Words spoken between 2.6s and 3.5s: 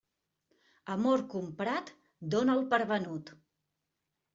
per venut.